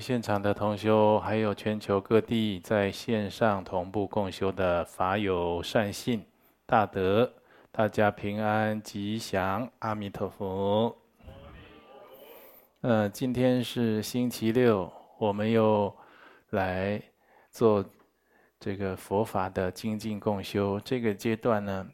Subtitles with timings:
[0.00, 6.24] 现场的同修，还有全球各地在线上同步共修的法友善信
[6.64, 7.32] 大德，
[7.70, 10.96] 大家平安吉祥，阿弥陀佛。
[12.80, 15.94] 呃，今天是星期六，我们又
[16.50, 17.00] 来
[17.50, 17.84] 做
[18.58, 20.80] 这个佛法的精进共修。
[20.80, 21.86] 这个阶段呢，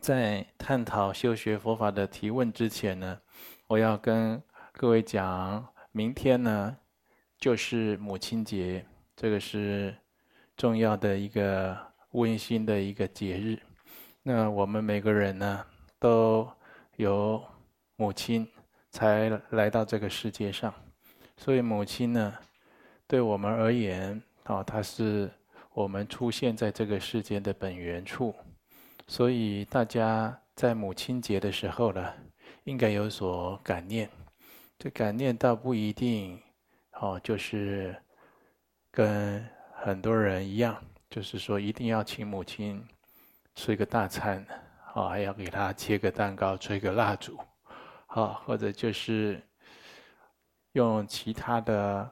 [0.00, 3.18] 在探讨修学佛法的提问之前呢，
[3.66, 5.66] 我要跟各位讲。
[5.96, 6.76] 明天呢，
[7.44, 8.82] 就是母亲节，
[9.14, 9.94] 这个是
[10.56, 11.76] 重要的一个
[12.12, 13.60] 温馨的一个节日。
[14.22, 15.62] 那我们每个人呢，
[15.98, 16.50] 都
[16.96, 17.44] 有
[17.96, 18.48] 母亲
[18.92, 20.72] 才来到这个世界上，
[21.36, 22.34] 所以母亲呢，
[23.06, 25.30] 对我们而言，哦，她是
[25.74, 28.34] 我们出现在这个世界的本源处。
[29.06, 32.10] 所以大家在母亲节的时候呢，
[32.62, 34.08] 应该有所感念。
[34.78, 36.40] 这感念倒不一定，
[37.00, 37.94] 哦，就是
[38.90, 42.82] 跟很多人一样，就是说一定要请母亲
[43.54, 44.46] 吃一个大餐，
[44.94, 47.38] 哦，还要给她切个蛋糕、吹个蜡烛，
[48.06, 49.42] 好，或者就是
[50.72, 52.10] 用其他的，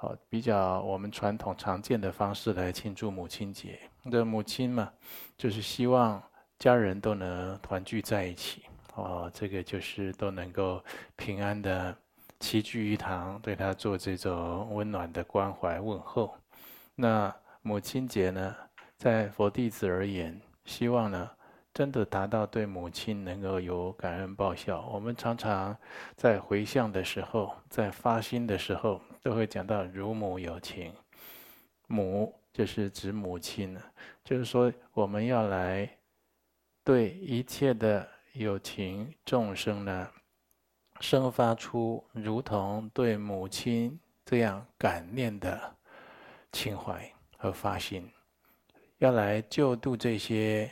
[0.00, 3.78] 哦，比较我们传统常见的方式来庆祝母亲节。
[4.10, 4.92] 这母亲嘛，
[5.36, 6.22] 就是希望
[6.58, 8.64] 家人都能团聚在一起。
[8.94, 10.82] 哦，这个就是都能够
[11.16, 11.96] 平安的
[12.44, 16.36] 齐聚一堂，对他做这种温暖的关怀问候。
[16.94, 18.54] 那母亲节呢，
[18.98, 21.30] 在佛弟子而言，希望呢，
[21.72, 24.86] 真的达到对母亲能够有感恩报效。
[24.92, 25.74] 我们常常
[26.16, 30.92] 在回向的时候，在发心的时候，都会讲到如母有情。
[31.86, 33.74] 母就是指母亲，
[34.22, 35.88] 就是说我们要来
[36.84, 38.06] 对一切的。
[38.34, 40.10] 有情众生呢，
[41.04, 45.60] 生发出如同对母亲这样感念的
[46.50, 47.06] 情怀
[47.36, 48.10] 和发心，
[48.96, 50.70] 要来救度这些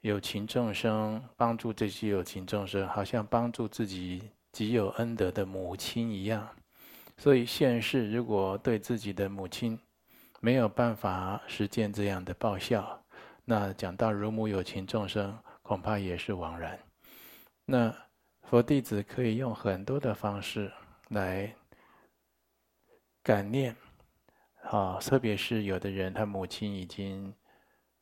[0.00, 6.48] 有情众生，帮助这些有情众生，好像帮助自己极有恩德的母亲一样。
[7.18, 9.76] 所以现世如果对自己的母亲
[10.38, 13.02] 没有办法实践这样的报效，
[13.44, 16.78] 那讲到如母有情众生，恐怕也是枉然。
[17.64, 17.92] 那
[18.52, 20.70] 佛弟子可以用很多的方式
[21.08, 21.50] 来
[23.22, 23.74] 感念，
[24.64, 27.34] 啊，特别是有的人他母亲已经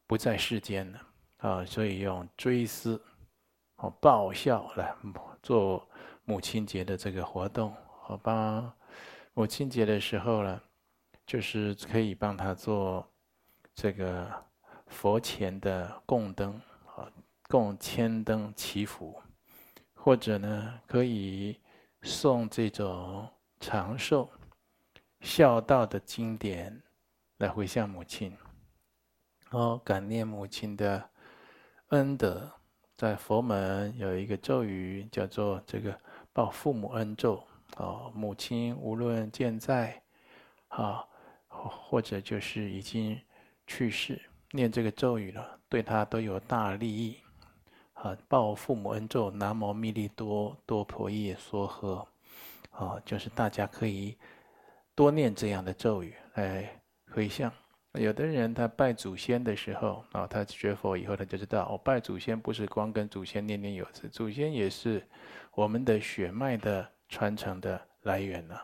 [0.09, 1.07] 不在世间了，
[1.37, 3.01] 啊，所以用追思、
[3.77, 4.93] 哦报效来
[5.41, 5.89] 做
[6.25, 8.75] 母亲节的这个活动，好吧？
[9.35, 10.61] 母亲节的时候呢，
[11.25, 13.09] 就是可以帮他做
[13.73, 14.29] 这个
[14.89, 16.61] 佛前的供灯，
[16.97, 17.07] 啊，
[17.49, 19.17] 供千灯祈福。
[20.03, 21.61] 或者呢，可以
[22.03, 23.29] 送这种
[23.61, 24.31] 长寿、
[25.21, 26.83] 孝道的经典
[27.37, 28.35] 来回向母亲，
[29.51, 31.11] 哦，感念母亲的
[31.89, 32.51] 恩德。
[32.97, 35.99] 在佛门有一个咒语叫做“这个
[36.33, 37.43] 报父母恩咒”，
[37.77, 40.03] 哦，母亲无论健在，
[40.69, 41.05] 啊，
[41.49, 43.19] 或者就是已经
[43.67, 47.19] 去世，念这个咒语了，对他都有大利益。
[48.03, 52.07] 啊，报父母恩咒，南无密栗多多婆夜娑诃。
[52.71, 54.17] 啊，就是大家可以
[54.95, 56.67] 多念这样的咒语来
[57.11, 57.53] 回向。
[57.93, 65.07] 有的人他拜祖先的时候，啊，他学佛以后，他就知道，哦，拜祖先不是光跟祖先念念有词，祖先也是
[65.53, 68.59] 我们的血脉的传承的来源呐。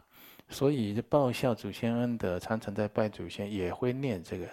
[0.48, 4.46] 所以报效祖先恩德，常常在拜祖先也会念这个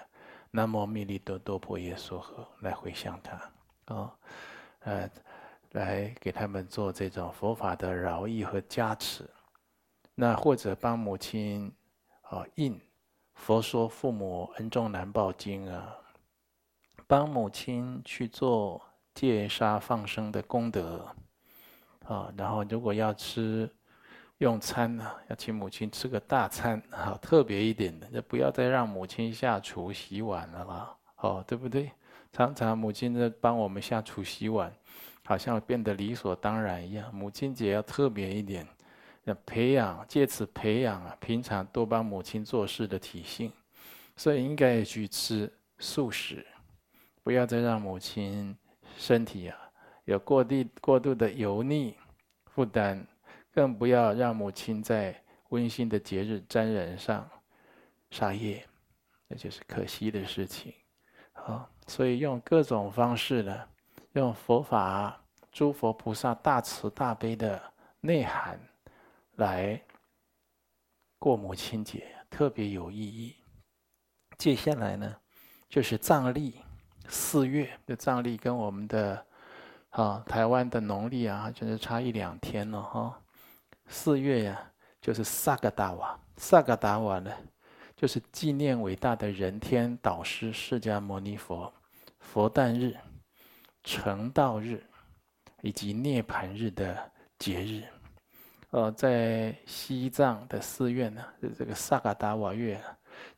[0.51, 4.13] 南无密栗多多婆夜娑诃来回向他，啊。
[4.83, 5.09] 呃，
[5.71, 9.29] 来给他们做这种佛法的饶益和加持，
[10.13, 11.71] 那或者帮母亲
[12.21, 12.75] 啊印
[13.35, 15.95] 《佛说父母恩重难报经》啊，
[17.07, 18.81] 帮母亲去做
[19.13, 21.07] 戒杀放生的功德
[22.05, 23.69] 啊，然后如果要吃
[24.39, 31.89] 用餐呢，要请母亲吃个大餐，好特别一点的，就不要再让母亲下厨洗碗了啦，哦，对不对？
[32.33, 34.73] 常常母亲在帮我们下厨洗碗，
[35.23, 37.13] 好像变得理所当然一样。
[37.13, 38.67] 母亲节要特别一点，
[39.25, 43.51] 要培养，借此培养啊，平常多帮母亲做事的体性。
[44.15, 46.43] 所以应该去吃素食，
[47.23, 48.57] 不要再让母亲
[48.97, 49.57] 身体啊
[50.05, 51.95] 有过地过度的油腻
[52.45, 53.05] 负担，
[53.51, 55.19] 更不要让母亲在
[55.49, 57.29] 温馨的节日沾染上
[58.09, 58.67] 杀业，
[59.27, 60.73] 那就是可惜的事情。
[61.31, 61.72] 好。
[61.87, 63.67] 所以用各种方式呢，
[64.13, 65.21] 用佛法、
[65.51, 67.61] 诸佛菩萨大慈大悲的
[67.99, 68.59] 内涵
[69.35, 69.81] 来
[71.19, 73.35] 过母亲节，特别有意义。
[74.37, 75.15] 接下来呢，
[75.69, 76.55] 就是藏历
[77.07, 79.25] 四月的藏历，跟我们的
[79.89, 83.21] 啊台湾的农历啊，就是差一两天了哈。
[83.87, 84.71] 四月呀，
[85.01, 87.31] 就是萨格达瓦，萨格达瓦呢，
[88.03, 91.71] 就是纪念伟大的人天导师释迦牟尼佛
[92.19, 92.93] 佛诞日、
[93.81, 94.83] 成道日
[95.61, 97.09] 以及涅槃日的
[97.39, 97.81] 节日。
[98.71, 101.23] 呃，在西藏的寺院呢，
[101.57, 102.77] 这个萨嘎达瓦月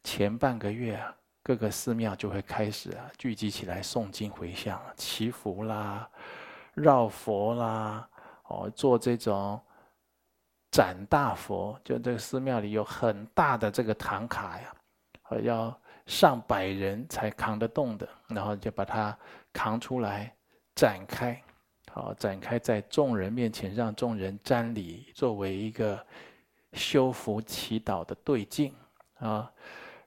[0.03, 6.09] 前半个月啊，各个寺庙就会开始啊聚集起来诵经回向、祈福啦、
[6.73, 8.09] 绕佛啦，
[8.45, 9.61] 哦，做这种
[10.75, 14.75] 展大佛，就这个寺庙里有很大的这个唐卡呀，
[15.41, 19.17] 要上百人才扛得动的，然后就把它
[19.53, 20.35] 扛出来
[20.75, 21.41] 展开。
[21.93, 26.05] 好，展开在众人面前，让众人瞻礼，作为一个
[26.73, 28.73] 修福祈祷的对境
[29.19, 29.49] 啊。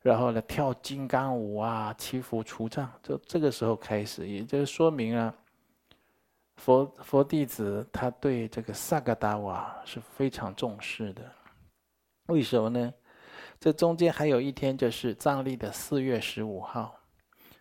[0.03, 5.35] 然后呢，跳金刚舞啊，祈福除障，就这个时候开始，也就是说明啊，
[6.59, 11.23] 佛佛弟子他对这个萨格达瓦是非常重视的。
[12.27, 12.93] 为什么呢？
[13.59, 16.95] 这中间还有一天，就是藏历的四月十五号。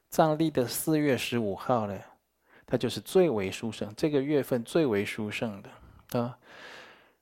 [0.09, 1.97] 藏历的四月十五号呢？
[2.65, 6.37] 它就是最为殊胜，这个月份最为殊胜的啊，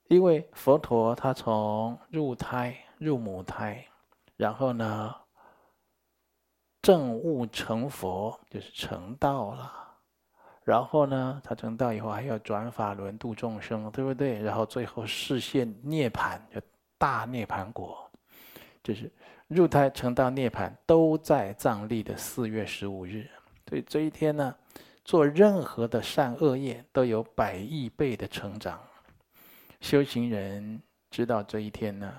[0.08, 3.86] 因为佛陀他从入胎入母胎，
[4.38, 5.14] 然后呢
[6.82, 9.85] 证悟成佛，就是成道了，
[10.66, 14.42] 然后呢他成道以后还要转法轮度众生，对不对？
[14.42, 16.60] 然后最后示现涅槃，就
[16.98, 18.12] 大涅槃果，
[18.84, 19.10] 就是
[19.48, 23.26] 入胎成道涅槃都在藏历的四月十五日，
[23.70, 24.54] 所以这一天呢。
[25.08, 28.82] 做任何的善恶业都有百亿倍的成长，
[29.80, 32.12] 修行人知道这一天呢，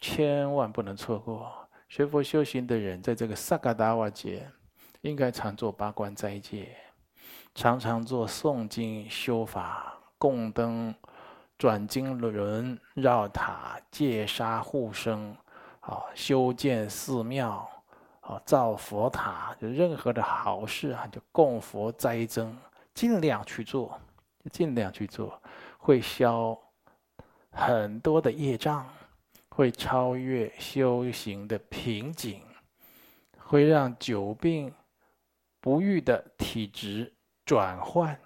[0.00, 1.50] 千万不能错过。
[1.88, 4.48] 学佛修行的人，在这个萨嘎达瓦节，
[5.00, 6.76] 应该常做八关斋戒，
[7.54, 10.94] 常常做诵经修法、供灯、
[11.58, 15.36] 转经轮、绕塔、戒杀护生，
[15.80, 17.68] 啊，修建寺庙。
[18.20, 22.56] 啊造佛塔，就任何的好事啊，就供佛斋僧，
[22.94, 23.98] 尽量去做，
[24.52, 25.42] 尽量去做，
[25.78, 26.56] 会消
[27.50, 28.86] 很多的业障，
[29.48, 32.40] 会超越修行的瓶颈，
[33.36, 34.72] 会让久病
[35.60, 37.12] 不愈的体质
[37.50, 38.16] 转换，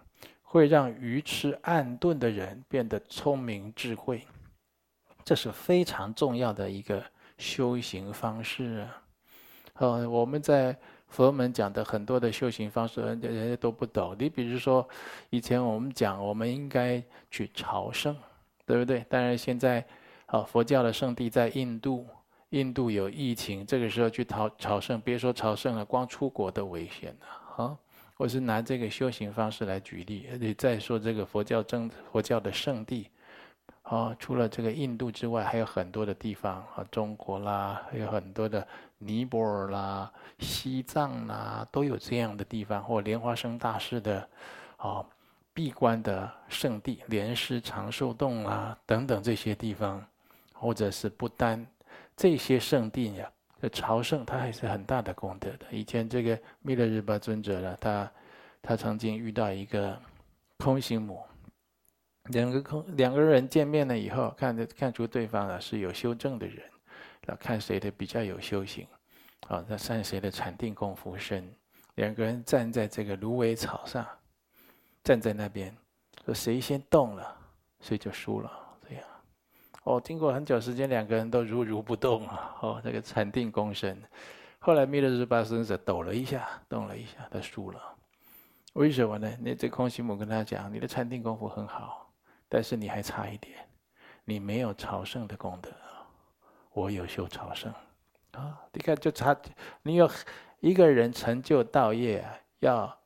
[0.42, 4.20] 会让愚痴暗钝的人变得聪明智慧，
[5.24, 7.02] 这是非常重要的一个
[7.38, 9.02] 修行方式啊。
[9.76, 10.76] 呃，我们在
[11.08, 14.14] 佛门讲的很多的修行方式，人家人家都不懂。
[14.18, 14.86] 你比如说，
[15.30, 18.14] 以前我们讲，我们应该去朝圣，
[18.66, 19.06] 对不对？
[19.08, 19.82] 当然现在，
[20.26, 22.06] 啊，佛教的圣地在印度，
[22.50, 27.64] 印度有疫情，这个时候去朝朝圣，别说朝圣了，光出国都危险了。
[27.64, 27.78] 啊，
[28.16, 30.28] 我是拿这个修行方式来举例。
[30.38, 33.10] 你再说这个佛教正佛教的圣地。
[33.82, 38.66] 啊，除了这个印度之外，还有很多的地方啊，中国啦，还有很多的
[38.96, 44.26] 尼泊尔啦、西藏啦，都有这样的地方，或莲花生大师的
[44.78, 45.04] 啊
[45.52, 50.02] 闭关的圣地，莲师长寿洞啦等等这些地方，
[50.54, 51.66] 或者是不丹
[52.16, 53.30] 这些圣地呀，
[53.60, 55.66] 这朝圣它还是很大的功德的。
[55.70, 58.12] 以前这个弥勒日巴尊者呢，他
[58.60, 59.98] 他曾经遇到一个
[60.58, 61.22] 空行母。
[62.30, 66.62] 两个空两个人见面了以后，看着看出对方啊是有修证的人，
[67.26, 68.86] 那看谁的比较有修行，
[69.48, 71.46] 啊，那看谁的禅定功夫深。
[71.96, 74.06] 两个人站在这个芦苇草上，
[75.02, 75.76] 站在那边，
[76.24, 77.36] 说谁先动了，
[77.80, 78.50] 谁就输了。
[79.84, 82.56] 哦，经过很久时间，两个人都如如不动啊。
[82.60, 83.96] 哦，这个禅定功深。
[84.58, 87.80] 后来弥勒日巴尊者抖了一下，动了一下，他输了。
[88.72, 89.30] 为什么呢？
[89.40, 92.12] 那这空行母跟他讲，你的禅定功夫很好。
[92.48, 93.56] 但是你还差一点，
[94.24, 95.70] 你没有朝圣的功德，
[96.72, 97.72] 我有修朝圣，
[98.32, 99.36] 啊，你看就差，
[99.82, 100.08] 你有
[100.60, 102.24] 一个人成就道业，
[102.60, 102.96] 要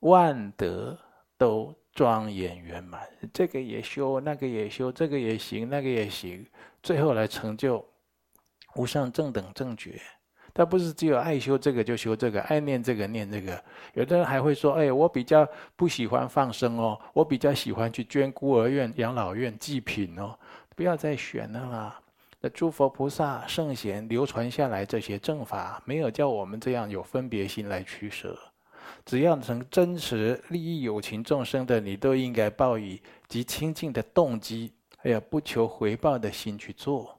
[0.00, 0.98] 万德
[1.36, 3.00] 都庄严圆满，
[3.32, 6.46] 这个也修，那个也修，这个也行，那个也行，
[6.82, 7.82] 最后来成就
[8.74, 9.98] 无上正等正觉。
[10.52, 13.62] 他不是只有爱修这个就修这个，爱念这个念这个。
[13.94, 20.38] 有的人还会说：“哎，我比较不喜欢放生哦，我比较喜欢去捐孤儿院、养老院祭品哦。”
[20.76, 22.00] 不要再选了啦！
[22.38, 28.38] 那诸佛菩萨圣贤流传下来这些正法，没有叫我们这样有分别心来取舍。
[29.04, 37.18] 只要能真实利益有情众生的，你都应该抱以极清净的动机，还有不求回报的心去做。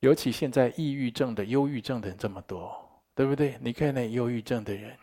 [0.00, 2.76] 尤其现在抑郁症的、忧郁症的人这么多，
[3.14, 3.58] 对不对？
[3.60, 4.96] 你看那忧郁症的人，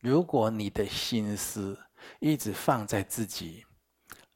[0.00, 1.76] 如果你的心思
[2.20, 3.64] 一直放在自己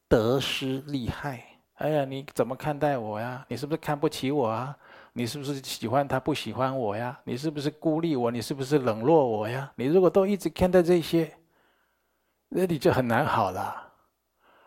[0.09, 3.45] 得失利害，哎呀，你怎么看待我呀？
[3.49, 4.77] 你是不是看不起我啊？
[5.21, 7.21] 你是不是喜欢他不喜欢我呀？
[7.25, 8.31] 你是不是孤立我？
[8.31, 9.71] 你是不是冷落我呀？
[9.77, 11.31] 你如果都一直看待这些，
[12.49, 13.93] 那你就很难好了，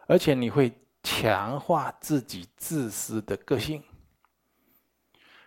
[0.05, 3.81] 而且你会强化自己自私的个性。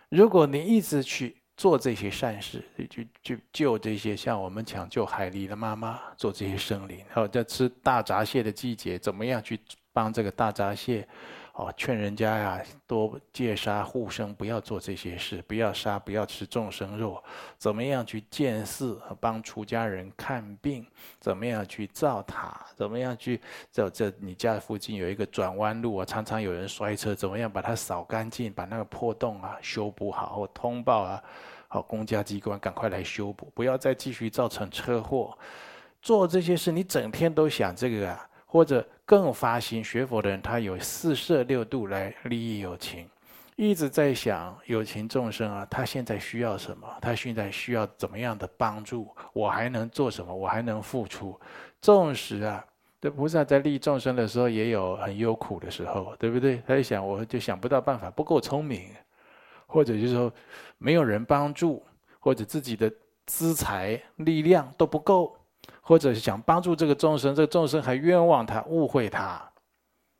[0.09, 9.57] 如果你一直去做这些善事，去去救这些像我们抢救海狸的妈妈，做这些生灵，然后在吃大闸蟹的季节，怎么样去
[9.93, 11.07] 帮这个大闸蟹？
[11.57, 17.21] 哦，劝人家呀，多戒杀护生，不要做这些事，不要杀，不要吃众生肉。
[17.57, 20.85] 怎么样去建寺，帮出家人看病？
[21.19, 22.63] 怎么样去造塔？
[22.75, 24.13] 怎么样去这这？
[24.19, 31.23] 你家附近有一个转弯路啊，常常有人摔车，怎么样把它扫干净，把那个破洞啊修补好，或通报啊，
[31.67, 35.35] 好公家机关赶快来修补，不要再继续造成车祸。
[36.03, 38.29] 做这些事，你整天都想这个啊。
[38.57, 43.07] 或者更发心学佛的人，他有四摄六度来利益有情，
[43.55, 46.87] 一直在想有情众生啊，他现在需要什么？
[46.99, 49.15] 他现在需要怎么样的帮助？
[49.31, 50.35] 我还能做什么？
[50.35, 51.39] 我还能付出？
[51.79, 52.65] 纵使啊，
[52.99, 56.59] 这菩萨在利益众生的时候，也有很忧苦的时候，对不对？
[56.65, 58.89] 他就想，我就想不到办法，不够聪明，
[59.67, 60.33] 或者就是说
[60.79, 61.85] 没有人帮助，
[62.19, 62.91] 或者自己的
[63.27, 65.37] 资财力量都不够。
[65.81, 69.41] 或者是想帮助这个众生，这个众生还冤枉他、误会他，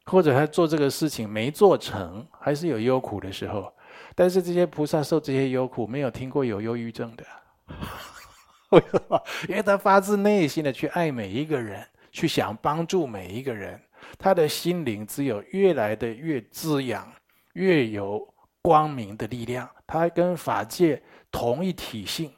[0.06, 3.74] 或者他做这个事情没做成，还是有忧苦的时候。
[4.16, 7.25] 但是这些菩萨受这些忧苦，没有听过有忧郁症的。
[8.72, 9.24] 为什么？
[9.48, 13.80] 因为他发自内心的去爱每一个人，去想帮助每一个人，
[14.18, 17.12] 他的心灵只有越来的越滋养，
[17.54, 18.27] 越有
[18.62, 19.70] 光明的力量。
[19.86, 21.01] 他跟法界
[21.32, 22.32] 同一体性，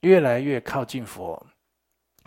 [0.00, 1.44] 越来越靠近佛。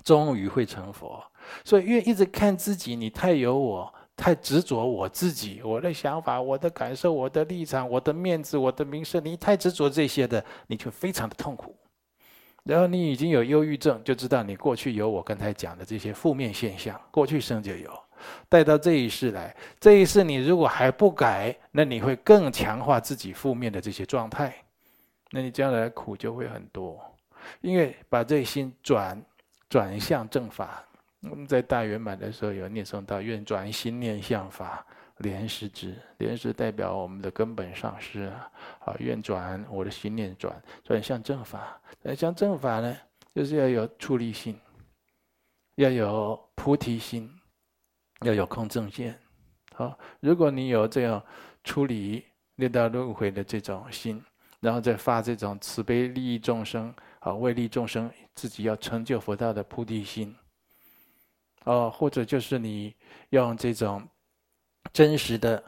[0.05, 1.21] 终于会成佛，
[1.63, 11.75] 所以越一直看自己，你太有我，太执着我自己，我的想法、我的感受、我的立场、我的面子、我的名声，你太执着这些的，你就非常的痛苦。
[12.63, 17.91] 然后你已经有忧郁症，就知道你过去有我刚才讲的这些负面现象，过去生就有，
[18.47, 24.55] 带到这一世来，这一世你如果还不改，那你会更强化自己负面的这些状态，
[25.31, 27.03] 那你将来苦就会很多，
[27.61, 29.19] 因为把这心转。
[29.75, 30.81] 转向正法，
[31.29, 35.93] 我们在大圆满的时候有念诵到：愿转心念向法，莲师之。
[36.19, 38.49] 莲师代表我们的根本上师啊！
[38.79, 41.77] 好，愿转我的心念转转向正法。
[42.01, 42.97] 转向正法呢，
[43.33, 44.57] 就是要有出离心，
[45.75, 47.29] 要有菩提心，
[48.21, 49.13] 要有空正见。
[49.73, 51.21] 好，如果你有这样
[51.65, 52.23] 出离
[52.55, 54.23] 六道轮回的这种心，
[54.59, 56.93] 然后再发这种慈悲利益众生。
[57.19, 60.35] 啊，为利众生，自己要成就佛道的菩提心，
[61.63, 62.93] 哦，或者就是你
[63.31, 64.07] 用这种
[64.93, 65.63] 真实的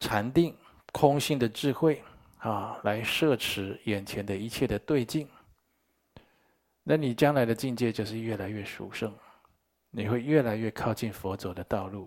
[0.00, 0.54] 禅定、
[0.92, 2.02] 空性的智慧
[2.40, 5.26] 啊，来摄持眼前的一切的对境，
[6.82, 9.10] 那你将来的境界就是越来越殊胜，
[9.90, 12.06] 你会越来越靠近佛走的道路。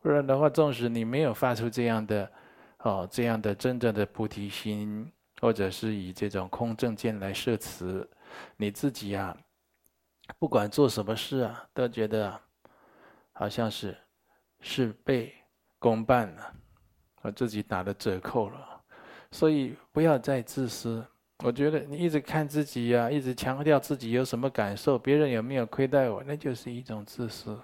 [0.00, 2.28] 不然的话，纵使你没有发出这样的
[2.82, 5.10] 哦，这样的真正的菩提心。
[5.40, 8.06] 或者是以这种空正见来摄持，
[8.58, 9.34] 你自己啊，
[10.38, 12.38] 不管做什么事啊，都觉得
[13.32, 13.96] 好像是
[14.60, 15.32] 事倍
[15.78, 16.54] 功半了，
[17.22, 18.82] 我自己打了折扣了。
[19.30, 21.02] 所以不要再自私。
[21.42, 27.58] 我觉得你一直看自己呀、一直强调自己有什么感受，别人有没有亏待我，那就是一种自私，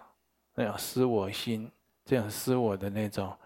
[0.54, 1.70] 那样私我心，
[2.06, 3.37] 这样私我的那种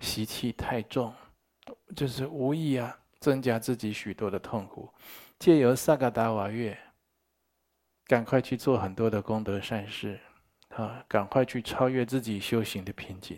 [0.00, 1.12] 习气太重，
[1.94, 2.98] 就是无意啊。
[3.20, 4.88] 增加自己许多的痛苦，
[5.40, 6.78] 借由萨嘎达瓦月，
[8.06, 10.20] 赶快去做很多的功德善事，
[10.68, 13.36] 啊，赶快去超越自己修行的瓶颈，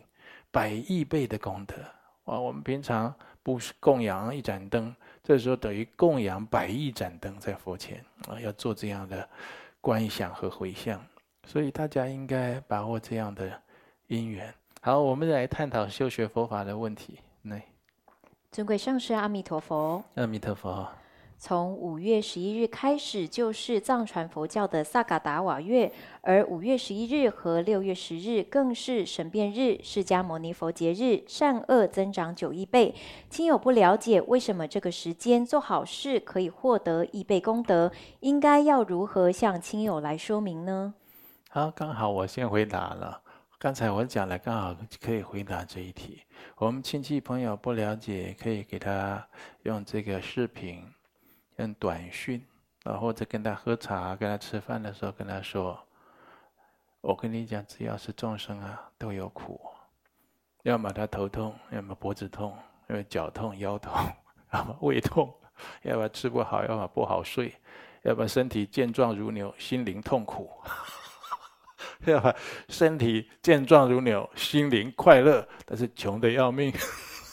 [0.50, 1.76] 百亿倍的功德
[2.24, 2.38] 啊！
[2.38, 8.38] 我们平常不是供养一盏灯，这时候等于供养百亿盏灯在佛前啊！
[8.38, 9.26] 要做这样的
[9.80, 11.02] 观想和回向，
[11.46, 13.62] 所以大家应该把握这样的
[14.08, 14.54] 因缘。
[14.82, 17.18] 好，我们来探讨修学佛法的问题。
[17.42, 17.62] 来。
[18.50, 20.02] 尊贵上师，阿弥陀佛。
[20.14, 20.88] 阿弥陀佛。
[21.36, 32.94] 从五月十一日开始，就是藏传佛教的萨嘎达瓦月，而五月十一日和六月十日更是神变日，释迦牟尼佛节日，善恶增长九亿倍。
[33.28, 40.94] 亲友不了解为什么这个时间做好事可以获得亿倍功德，应该要如何向亲友来说明呢？
[41.50, 43.20] 好，刚好我先回答了。
[43.60, 46.22] 刚才我讲了，刚好可以回答这一题。
[46.56, 49.22] 我们亲戚朋友不了解，可以给他
[49.64, 50.90] 用这个视频，
[51.56, 52.42] 用短讯，
[52.84, 55.78] 啊，或者跟他喝茶、跟他吃饭的时候跟他说
[57.02, 59.60] ：“我跟你讲，只要是众生啊，都有苦，
[60.62, 63.92] 要么他头痛，要么脖子痛，要么脚痛、腰痛，
[64.54, 65.30] 要么胃痛，
[65.82, 67.54] 要么吃不好，要么不好睡，
[68.04, 70.50] 要么身体健壮如牛，心灵痛苦。”
[72.06, 72.34] 要 吧
[72.68, 76.72] 身体健壮如牛，心灵快乐，但是穷得要命。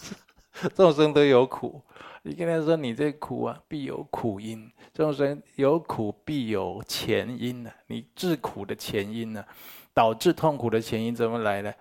[0.76, 1.82] 众生都有苦，
[2.24, 4.70] 你跟他说你这苦啊，必有苦因。
[4.94, 7.72] 众生有苦，必有前因呢。
[7.86, 9.46] 你治苦的前因呢，
[9.94, 11.72] 导致痛苦的前因怎么来呢？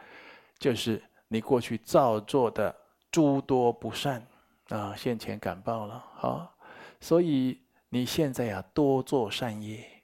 [0.59, 2.75] 就是你过去造作的
[3.11, 4.27] 诸多不善
[4.69, 6.05] 啊，现前感报了。
[6.15, 6.55] 好，
[7.01, 9.96] 所以你现在要多做善业。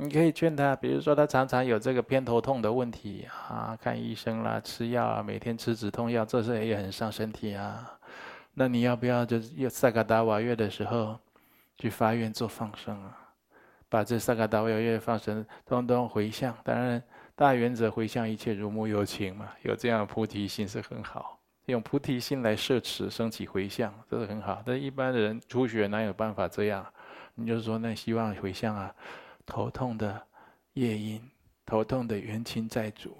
[0.00, 7.98] 你可以劝他，比如说他常常有这个偏头痛的问题啊，看医生啦，吃药啊，每天吃止痛药，这事也很伤身体啊。
[8.54, 11.18] 那你要不要就是萨嘎达瓦月的时候
[11.76, 13.18] 去发愿做放生啊？
[13.88, 17.02] 把这萨嘎达瓦月放生通通回向，当然
[17.34, 24.62] 大原则回向一切如母有情嘛，有这样的菩提心是很好，用菩提心来摄持升起回向，这是很好。
[24.64, 26.86] 但一般的人初学哪有办法这样？
[27.34, 28.94] 你就是说那希望回向啊。
[29.48, 30.22] 头痛的
[30.74, 31.20] 夜因，
[31.64, 33.16] 头痛的元亲债主，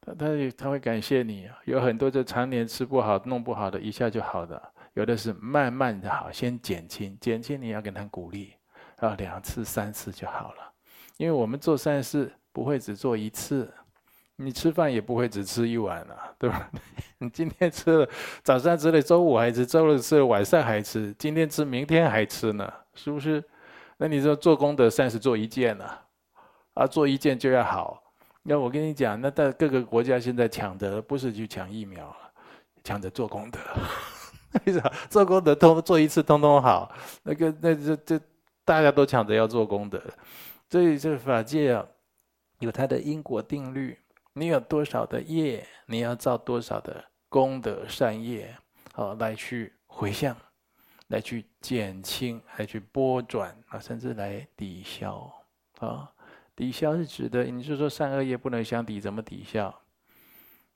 [0.00, 0.26] 他他
[0.56, 1.48] 他会感谢你。
[1.66, 4.60] 有很多就常年吃不好、弄不好的，一下就好的；
[4.94, 8.54] 有的是慢慢的好，先减轻，减轻你要给他鼓励，
[8.96, 10.72] 啊，两次、三次就好了。
[11.16, 13.72] 因为我们做善事不会只做一次，
[14.34, 16.68] 你吃饭也不会只吃一碗啊，对吧？
[17.18, 18.08] 你今天吃了，
[18.42, 23.42] 早上吃了，周五还吃，周六吃了，晚上还吃，今天吃，明天还吃呢，是不是？
[23.98, 25.84] 那你说做功德善是做一件呢？
[26.74, 28.02] 啊，做一件就要好。
[28.44, 32.16] 那我跟你讲，那在各个国家现在抢的不是去抢疫苗，
[32.84, 33.58] 抢着做功德。
[34.64, 34.80] 为啥？
[35.10, 36.90] 做功德通做一次通通好。
[37.24, 38.20] 那个那这这
[38.64, 40.00] 大家都抢着要做功德，
[40.70, 41.84] 所以这法界啊，
[42.60, 43.98] 有它的因果定律。
[44.32, 48.56] 你有多少的业，你要造多少的功德善业，
[48.94, 50.36] 好来去回向。
[51.08, 55.30] 来去减轻，来去拨转啊，甚至来抵消
[55.80, 56.10] 啊。
[56.54, 59.82] 抵消是指的，你就说善恶业不能相抵，怎么抵消？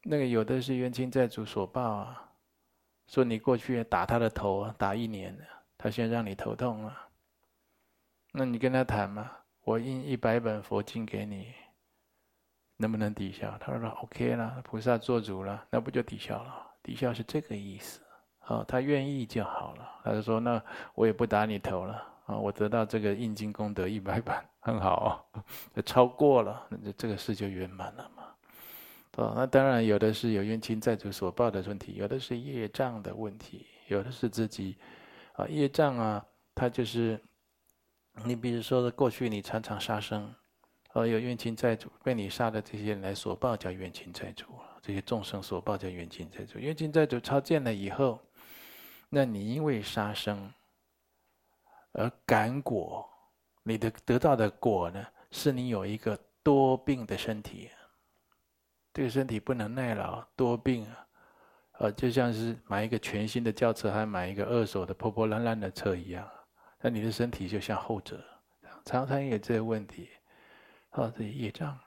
[0.03, 2.33] 那个有的是冤亲债主所报啊，
[3.07, 5.39] 说你过去打他的头啊，打一年，
[5.79, 7.09] 他先让你头痛了，
[8.33, 9.31] 那你跟他谈嘛，
[9.63, 11.55] 我印一百本佛经给你，
[12.77, 13.57] 能不能抵消？
[13.59, 16.71] 他说 OK 了，菩萨做主了，那不就抵消了？
[16.83, 18.02] 抵消是这个意思。
[18.47, 19.89] 哦，他愿意就好了。
[20.05, 20.61] 他就说：“那
[20.95, 21.95] 我也不打你头了
[22.27, 25.43] 啊，我得到这个印经功德一百版，很好哦，
[25.87, 28.25] 超过了，那这个事就圆满了嘛。”
[29.17, 34.77] 哦，那当然有的是有冤亲债主所报的问题，有的是业障的问题，有的是自己
[35.35, 37.21] 啊业障啊，他就是
[38.25, 40.35] 你比如说过去你常常杀生，
[40.95, 44.47] 哦，有冤亲债主被你杀的这些人来所报叫冤亲债主，
[44.81, 48.19] 这些众生所报叫冤亲债主，冤亲债主超见了以后。
[49.15, 50.51] 那你因为杀生
[51.93, 53.07] 而感果，
[53.63, 57.71] 你的得到的果呢，是你有一个多病的身体，
[58.95, 61.07] 这个身体不能耐劳，多病啊，
[61.73, 66.27] 呃，就像是买一个全新的轿车，还买一个二手的破破烂烂的车一样。
[66.81, 68.19] 那你的身体就像后者，
[68.87, 70.09] 常常有这个问题，
[70.89, 71.79] 啊，这业障，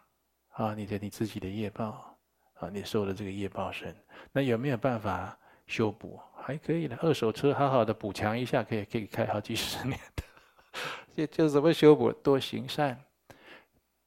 [0.49, 2.15] 啊，你的你自己的业报，
[2.59, 3.95] 啊，你受的这个业报身，
[4.31, 5.35] 那有没有办法
[5.65, 6.21] 修补？
[6.45, 10.23] 还可以的，二手车好好的补强一下，可以可以开好几十年的。
[11.17, 12.11] 就就怎么修补？
[12.11, 13.03] 多行善，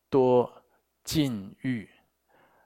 [0.09, 0.49] 多
[1.03, 1.91] 禁欲，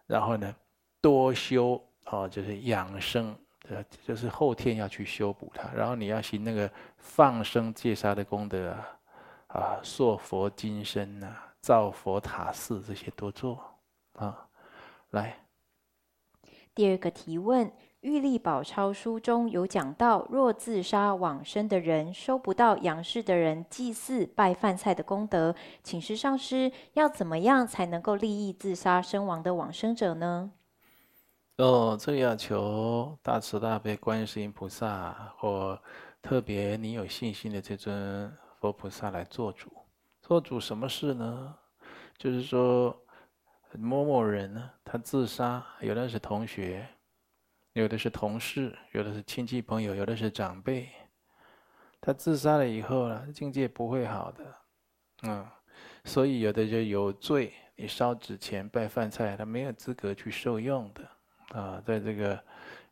[0.07, 0.55] 然后呢，
[1.01, 3.35] 多修哦，就是养生，
[3.71, 5.73] 呃，就是后天要去修补它。
[5.73, 8.99] 然后你要行那个放生戒杀的功德啊，
[9.47, 13.59] 啊，塑佛金身呐，造佛塔寺这些多做
[14.17, 14.47] 啊。
[15.13, 15.47] 来，
[16.75, 17.67] 第二个提问。
[18.03, 30.51] 《玉历宝钞书》中有讲到，若自杀往生的人收不到阳世的人祭祀拜饭菜的功德，请示上师要怎么样才能够利益自杀身亡的往生者呢？
[31.59, 35.81] 哦，这要求大慈大悲观世音菩萨，或
[36.21, 39.71] 特别你有信心的这尊佛菩萨来做主。
[40.21, 41.55] 做主什么事呢？
[42.19, 42.97] 就是说
[43.79, 46.85] 某某人呢，他自杀，有的是同学。
[47.73, 50.89] 有的是同事，有的是亲戚朋友，有的是长辈。
[52.01, 54.45] 他自杀了以后呢，境界不会好的，
[55.23, 55.47] 嗯，
[56.05, 61.83] 所以有的人有罪，你烧纸钱、拜饭菜，他没有资格去受用的啊。
[61.87, 62.39] 在这个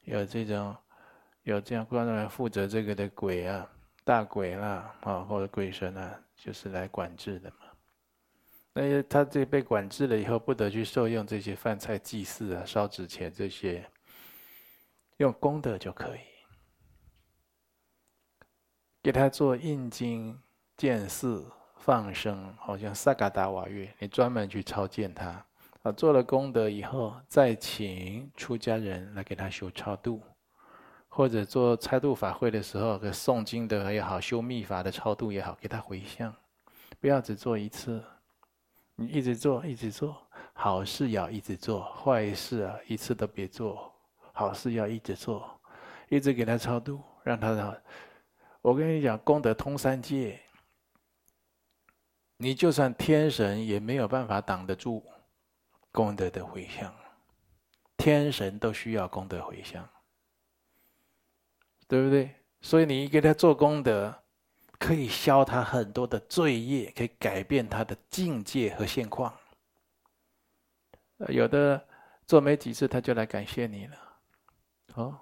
[0.04, 0.76] 有这种
[1.42, 3.68] 有这样专门负责这个的鬼啊、
[4.04, 7.56] 大鬼啦啊，或者鬼神啊，就是来管制的嘛。
[8.72, 13.84] 那他这被管制了以后，不得去受用这些饭菜、祭祀啊、烧纸钱这些，
[15.20, 16.20] 用功德就可以。
[19.02, 20.38] 给他做印经、
[20.78, 25.44] 建寺、放生，好像萨嘎达瓦月，你专门去超荐他
[25.82, 25.92] 啊。
[25.92, 30.22] 做了功德以后，再请出家人来给他修超度，
[31.06, 36.34] 或者做超度法会的时候，给诵经的也好，修密法的超度也好，给他回向，
[36.98, 38.02] 不要只做一次，
[38.94, 40.16] 你一直做，一直做，
[40.54, 43.94] 好事要一直做，坏事啊一次都别做，
[44.40, 45.60] 好事要一直做，
[46.08, 47.78] 一直给他超度，让他。
[48.62, 50.40] 我跟你讲，功德通三界，
[52.38, 55.04] 你就算天神也没有办法挡得住
[55.92, 56.90] 功德的回向，
[57.98, 59.86] 天神都需要功德回向，
[61.86, 62.34] 对不对？
[62.62, 64.22] 所以你给他做功德，
[64.78, 69.34] 可以消他很多的罪业，可以改变他的境界和现况。
[71.28, 71.86] 有的
[72.26, 74.09] 做没几次，他就来感谢你了。
[74.94, 75.20] 哦，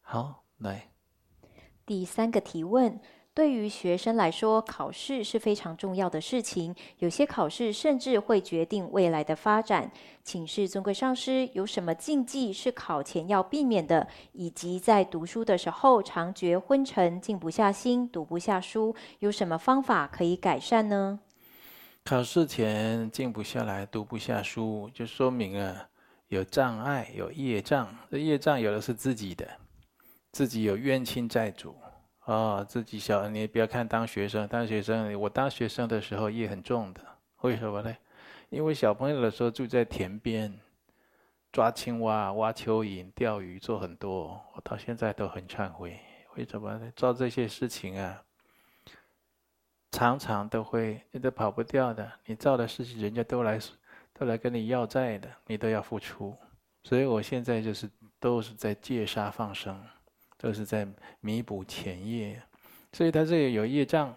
[0.00, 0.90] 好，来。
[1.86, 3.00] 第三个提问：
[3.32, 9.90] 对于学生来说，考试是非常重要的事情，有些考试甚至会决定未来的发展。
[10.24, 14.08] 请示尊贵上师，有什么禁忌是考前要避免的？
[14.32, 21.20] 以及在读书的时候常觉昏沉、静不下心、读不下书，有什么方法可以改善呢？
[22.04, 25.88] 考试前静不下来、读不下书，就说明啊，
[26.28, 27.94] 有障碍、有业障。
[28.10, 29.48] 这业障有的是自己的。
[30.30, 31.74] 自己有冤亲债主，
[32.20, 37.00] 啊、自己小，你不要看当学生，当学生，我当学生的时候业很重的，
[37.40, 37.96] 为什么呢？
[38.50, 40.54] 因为小朋友的时候住在田边，
[41.50, 45.98] 抓青蛙、挖蚯蚓、钓鱼，做很多，我到现在都很忏悔。
[46.36, 46.92] 为什么呢？
[46.94, 48.22] 做这些事情啊，
[49.90, 52.12] 常常都会，你都跑不掉的。
[52.26, 53.58] 你做的事情，人家都来，
[54.18, 56.36] 都来跟你要债的，你都要付出。
[56.82, 59.78] 所以我现在就是都是在戒杀放生。
[60.40, 60.86] 都是在
[61.18, 62.40] 弥补前业，
[62.92, 64.14] 所以他这里有业障，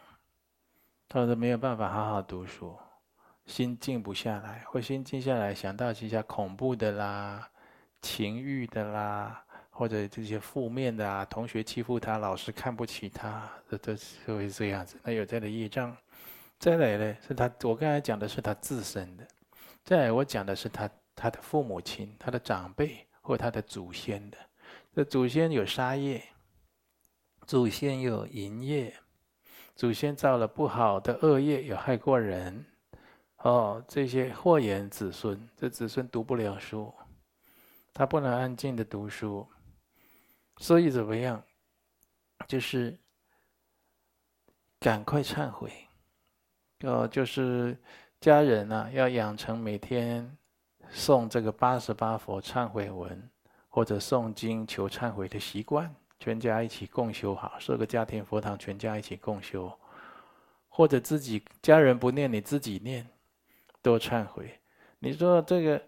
[1.10, 2.78] 他都没有办法好好读书，
[3.48, 7.50] 心静不下来，或心静下来想到一些恐怖的啦、
[8.04, 15.00] 情欲的啦，或者这些负面的啊，同学欺负他，老师看不起他，这都是会这样子。
[15.02, 15.98] 那有这样的业障，
[16.60, 19.28] 再来呢是他，我刚才讲的是他自身的，
[19.84, 24.38] 再来我讲的是他他的父母亲、他的长辈或他的祖先的。
[24.94, 26.24] 这祖先有杀业，
[27.46, 28.94] 祖先有淫业，
[29.76, 32.66] 祖先造了不好的恶业，有害过人，
[33.38, 36.94] 哦，这些祸延子孙，这子孙读不了书，
[37.94, 39.48] 他不能安静的读书，
[40.58, 41.44] 所以怎么样？
[42.48, 42.98] 就是
[44.80, 45.72] 赶快忏悔，
[46.82, 47.78] 哦，就是
[48.22, 50.38] 家人呢、啊、要养成每天
[50.94, 53.30] 诵这个八十八佛忏悔文。
[53.74, 59.72] 或者诵经求忏悔的习惯，全家一起共修好，设个家庭佛堂，全家一起共修，
[60.68, 63.08] 或者自己家人不念，你自己念，
[63.82, 64.60] 多忏悔。
[65.00, 65.82] 你说这个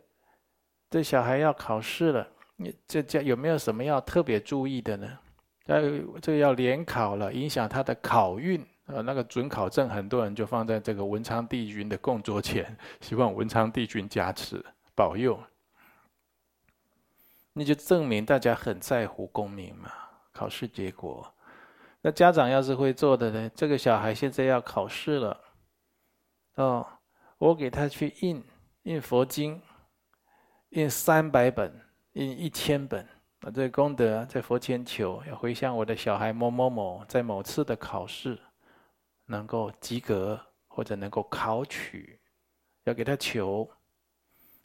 [0.90, 5.20] 这小孩要考试了，你这家有没有什么要特别注意的呢？
[5.66, 5.82] 要
[6.22, 15.40] 这个要联考了，影响他的考运，呃，那个准考证，很多人就放在这个文昌帝君的供桌前，希望文昌帝君加持保佑。
[17.54, 19.92] 那就证明大家很在乎功名嘛，
[20.32, 21.34] 考试结果。
[22.02, 23.50] 那家长要是会做的呢？
[23.56, 25.40] 这个小孩现在要考试了，
[26.56, 26.86] 哦，
[27.38, 28.44] 我给他去印
[28.82, 29.62] 印佛经，
[30.72, 31.74] 印三百本，
[32.14, 33.08] 印一千本，
[33.40, 38.38] 把这个功德在佛前求，要回向我的小孩某某某在某次的考试
[39.26, 42.20] 能够及格或者能够考取，
[42.84, 43.70] 要给他求。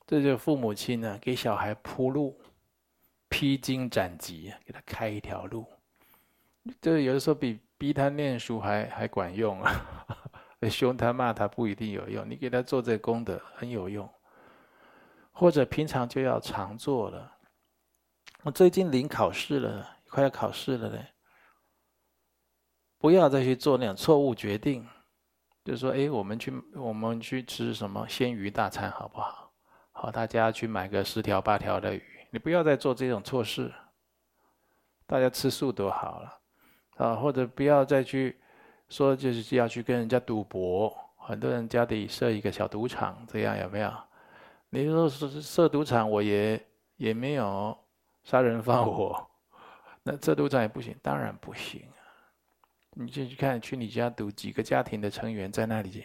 [0.06, 2.40] 这就父母亲呢，给小孩铺路。
[3.30, 5.66] 披荆斩棘，给他开一条路，
[6.80, 10.06] 这有的时候比逼他念书还还管用啊！
[10.70, 14.08] 凶他骂他不一定有用，你给他做这功德很有用。
[15.30, 17.30] 或者平常就要常做了。
[18.44, 20.98] 我最近临考试了，快要考试了呢，
[22.98, 24.86] 不要再去做那种错误决定，
[25.64, 29.52] 就是说，哎，我们去我们去吃什么鲜鱼大餐好不好？
[29.92, 32.02] 好，大家去买个十条八条的鱼。
[32.30, 33.72] 你不要再做这种错事，
[35.06, 36.38] 大家吃素都好了，
[36.96, 38.38] 啊，或者不要再去
[38.88, 43.92] 说就是要去跟人家赌博，很多人家里设一个小赌场，这样有没有？
[44.70, 46.62] 你说是设赌场，我也
[46.96, 47.76] 也没有
[48.24, 49.26] 杀人放火，
[50.02, 51.82] 那这赌场也不行，当然不行！
[53.00, 56.04] 你就去看，去你家赌，几个家庭的成员在那里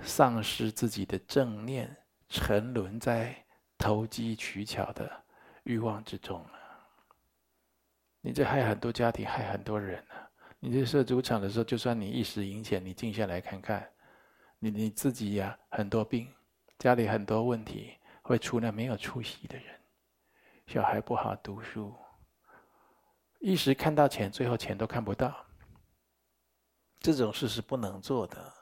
[0.00, 1.94] 丧失自己的正念，
[2.30, 3.36] 沉沦在
[3.76, 5.12] 投机取巧的
[5.64, 6.50] 欲望之中了。
[8.22, 10.26] 你这害很多家庭，害很多人啊！
[10.58, 13.86] 你这设赌场的时候，就算你一时赢钱，你静下来看看，
[14.58, 16.26] 你你自己呀，很多病。
[16.78, 17.92] 家里很多问题
[18.22, 19.66] 会出那没有出息的人，
[20.66, 21.94] 小孩不好读书，
[23.38, 25.44] 一时看到钱，最后钱都看不到。
[27.12, 28.52] 这种事是不能做的，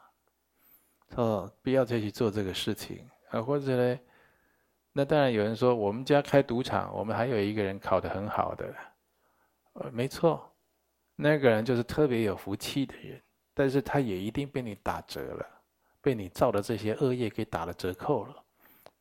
[1.15, 3.41] 哦，不要再去做这个事情啊！
[3.41, 4.01] 或者呢，
[4.93, 8.75] 那当然有人说，我们家开赌场，我们还有一个人考得很好的，
[9.75, 10.53] 呃，没错，
[11.15, 13.23] 那个人就是特别有福气的人，
[13.55, 15.47] 但是他也一定被你打折了。
[16.01, 18.35] 被你造的这些恶业给打了折扣了，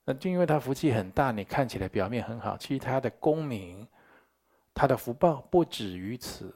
[0.06, 3.88] 那就因为他福气很大，你看起来表面很好，其实他的功名、
[4.71, 6.54] 他的福报不止于此。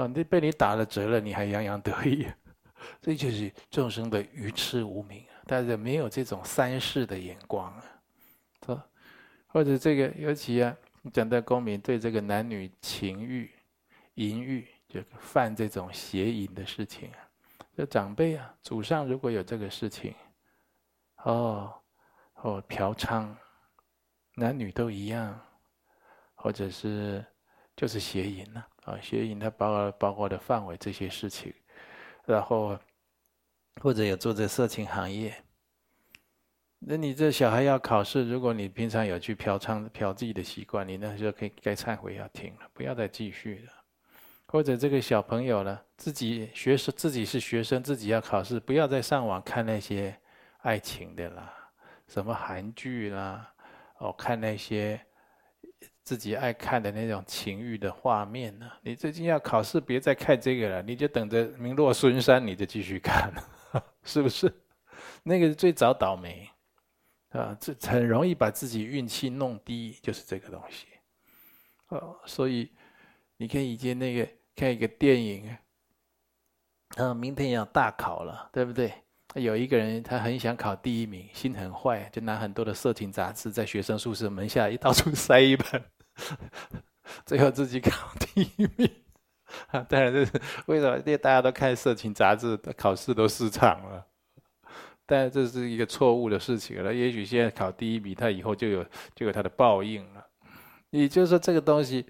[0.00, 2.26] 啊，那被你打了折了，你还洋洋得意，
[3.02, 7.84] 这就是众生的愚痴无明，但是没有这种三世的眼光啊，
[8.64, 8.82] 说
[9.46, 10.74] 或者这个尤其啊，
[11.12, 13.50] 讲到公民，对这个男女情欲、
[14.14, 17.18] 淫欲，就犯这种邪淫的事情啊。
[17.76, 20.14] 这长辈啊，祖上如果有这个事情，
[21.24, 21.74] 哦，
[22.36, 23.28] 哦，嫖娼，
[24.34, 25.38] 男女都一样，
[26.34, 27.22] 或者是
[27.76, 28.64] 就是邪淫呐，
[29.00, 31.52] 邪淫它包包括的范围这些事情，
[32.26, 32.78] 然后
[33.80, 35.34] 或者有做这色情行业，
[36.78, 43.72] 那你这小孩要考试，如果你平常有去嫖娼、嫖妓的习惯，你那时候可以该忏悔要停了，不要再继续了。
[44.46, 50.18] 或者这个小朋友呢，自己学生，自己是学生，自己要考试，不要再上网看那些
[50.62, 51.54] 爱情的啦，
[52.08, 53.52] 什么韩剧啦，
[53.98, 55.00] 哦，看那些
[56.02, 58.70] 自己爱看的那种情欲的画面呢。
[58.82, 63.32] 你最近要考试，别再看这个了，你就等着名落孙山，你就继续看，
[64.04, 64.52] 是不是？
[65.22, 66.48] 那个是最早倒霉
[67.30, 70.86] 啊，这很容易把自己运气弄低，就是这个东西。
[71.88, 72.70] 哦，所以
[73.36, 74.28] 你可以接那个。
[74.56, 75.56] 看一个电影，
[76.96, 78.92] 啊，明天要大考了，对不对？
[79.34, 85.82] 有一个人他很想考第一名，心很坏，就拿很多的色情杂志在学生宿舍门下一到处塞一本，
[87.24, 88.90] 最后自己考第一名。
[89.68, 90.32] 啊， 当然这是
[90.66, 90.96] 为什么？
[90.98, 94.06] 因为大家都看色情杂志，考试都失常了。
[95.06, 96.94] 但这是一个错误的事情了。
[96.94, 100.24] 也许现在考第一名，他以后就有就有他的报应了。
[100.90, 102.06] 也就是说，这个东西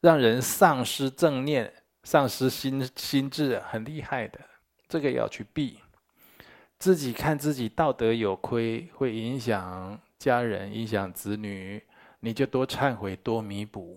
[0.00, 1.72] 让人丧失正念。
[2.04, 4.40] 丧失心心智很厉害的，
[4.88, 5.78] 这个要去避。
[6.82, 11.80] 自己看自己道德有亏，会影响家人，影响子女，
[12.18, 13.96] 你就多忏悔，多弥补。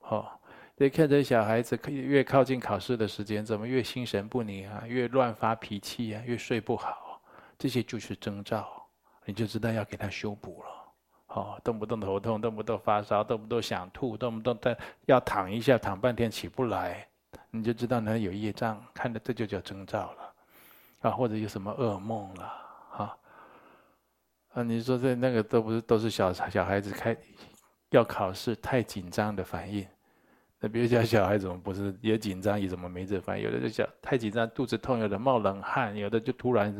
[0.00, 0.28] 哦，
[0.76, 4.84] 你看这小孩子，越靠近考试的时间，怎么越心神不宁啊？
[4.86, 6.22] 越乱发脾气啊？
[6.26, 7.22] 越睡不好，
[7.56, 8.68] 这些就是征兆，
[9.24, 10.68] 你就知道要给他修补了。
[11.28, 17.08] 哦，动不动头痛，动不动发烧，动不动想吐，动不动但要躺一下，躺半天起不来。
[17.50, 20.25] 你就知道那有业障，看的这就叫征兆了，
[21.06, 22.44] 啊，或者有什么噩梦了，
[22.90, 23.16] 啊，
[24.54, 27.16] 啊，你说这那个都不是都是小小孩子开
[27.90, 29.86] 要考试太紧张的反应，
[30.58, 33.44] 那比如讲小孩怎么不是也紧张，也怎么没这反应？
[33.44, 36.74] 有的就小太紧张，肚子痛，有的冒冷汗，有的就突然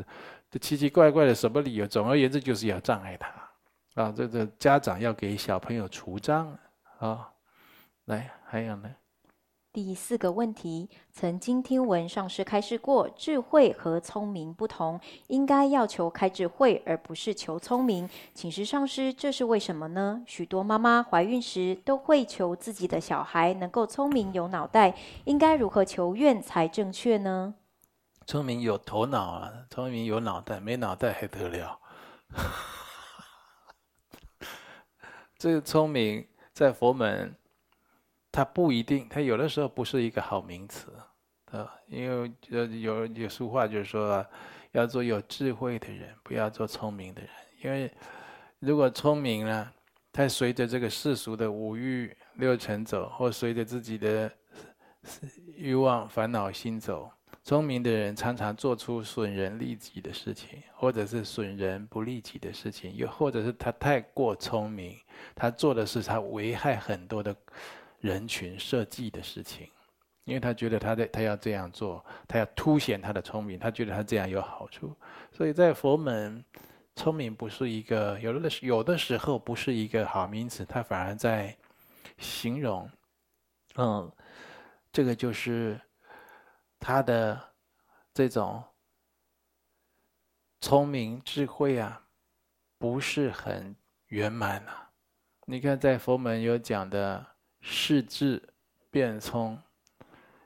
[0.51, 1.87] 就奇奇怪怪的什么理由？
[1.87, 6.53] 总而言之就是要障碍他，啊，这个家长要给小朋友除障
[6.99, 7.31] 啊，
[8.05, 8.93] 来还有呢。
[9.77, 18.09] 第四个问题，曾经听闻上师开示过，智慧和聪明不同，应该要求开智慧，而不是求聪明。
[18.33, 20.23] 请示上师，这是为什么呢？
[20.25, 27.53] 许多妈妈怀孕时都会求自己的小孩能够聪明有脑袋，应该如何求愿才正确呢？
[28.25, 31.79] 聪明有头脑啊，聪明有脑袋，没脑袋还得了？
[35.37, 37.35] 这个聪明在佛门。
[38.37, 40.93] 他不一定，他有的时候不是一个好名词，
[41.45, 44.23] 啊，因为有有有俗话就是说，
[44.73, 47.31] 要做有智慧的人，不要做聪明的人。
[47.63, 47.91] 因为
[48.59, 49.71] 如果聪明呢，
[50.13, 54.31] 他随着这个世俗的五欲六尘走，或随着自己的
[55.55, 57.09] 欲望烦恼心走。
[57.43, 64.95] 聪明的人常常做出损人利己的事情，或者是损人不利己的事情，又或者是他太过聪明，
[65.33, 67.35] 他做的是他危害很多的。
[67.99, 69.69] 人群设计的事情，
[70.23, 74.95] 因为他觉得他在他要这样做，他要凸显他的聪明，他觉得他这样有好处，
[75.31, 76.43] 所以在佛门，
[76.95, 81.55] 聪明不是一个有的有的时候不是一个好名词，他反而在
[82.17, 82.89] 形容，
[83.75, 84.11] 嗯，
[84.91, 85.79] 这个就是
[86.79, 87.39] 他的
[88.13, 88.63] 这种
[90.61, 92.03] 聪明智慧啊，
[92.77, 93.75] 不是很
[94.07, 94.89] 圆满啊。
[95.45, 97.25] 你看在佛门有讲的
[97.61, 98.41] 识智
[98.89, 99.57] 辩聪。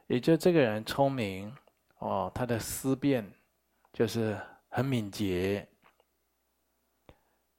[0.08, 1.56] 也就这个人聪明
[2.00, 3.32] 哦，他的思辨
[3.94, 4.38] 就是
[4.70, 5.68] 很敏捷。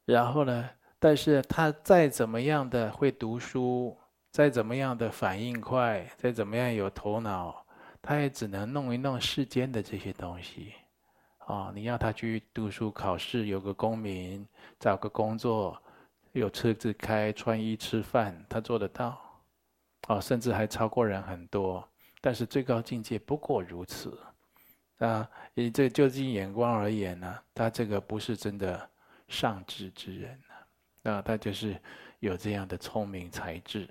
[0.04, 3.96] 然后呢，但是他再怎么样的会读书，
[4.30, 7.64] 再怎么样的反应快，再怎么样有头脑，
[8.02, 10.74] 他也只能弄一弄世间的这些东西。
[11.46, 14.46] 哦，你要他去读书考试，有个功名，
[14.78, 15.80] 找个工作，
[16.32, 19.31] 有车子开，穿衣吃饭，他做得到。
[20.08, 21.86] 哦，甚至还超过人很多。
[22.20, 24.16] 但是最高境界不过如此，
[24.98, 28.88] 啊，以这就近眼光而言呢，他这个不是真的
[29.26, 30.40] 上智之人
[31.02, 31.76] 啊，他就是
[32.20, 33.88] 有这样的聪明才智。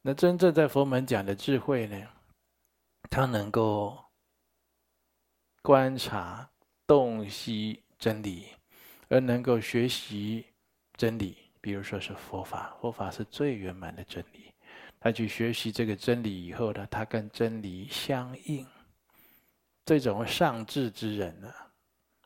[0.00, 2.08] 那真正在佛门讲的智慧呢，
[3.10, 3.98] 他能够
[5.60, 6.48] 观察、
[6.86, 8.46] 洞悉真理，
[9.08, 10.46] 而能够学习
[10.94, 14.50] 真理，比如说是佛法，佛法是最圆满的真理。
[14.98, 18.66] 他去学习这个真理以后呢，他跟真理相应。
[19.84, 21.52] 这种上智之人呢，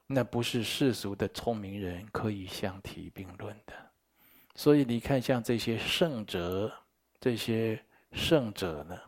[0.06, 3.74] 那不是世俗的聪明人可以相提并论的。
[4.54, 6.72] 所以你看，像这些圣者，
[7.20, 7.78] 这些
[8.12, 8.98] 圣者呢，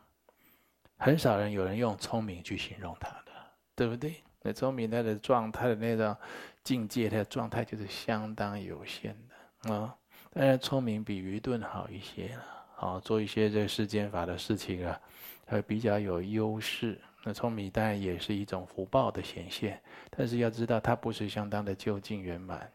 [0.99, 3.33] 很少人有人用聪明去形容他的，
[3.75, 4.23] 对不对？
[4.43, 6.17] 那聪明他的状态的那种
[6.63, 9.97] 境界，他的状态就是相当有限的啊。
[10.33, 12.62] 当然，聪明比愚钝好一些了。
[12.83, 15.01] 啊，做一些这世间法的事情啊，
[15.47, 17.01] 还比较有优势。
[17.23, 22.69] 那聪明当然也是一种福报的显现，但是要知道它不是相当的究竟圆满。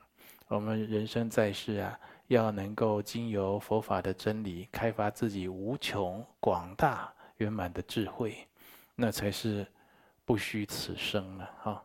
[0.47, 8.37] 我们人生在世啊，要能够经由佛法的真理，开发自己无穷广大圆满的智慧，
[8.95, 9.67] 那才是
[10.23, 11.83] 不虚此生了哈。